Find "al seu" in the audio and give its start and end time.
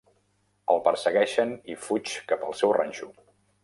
2.51-2.79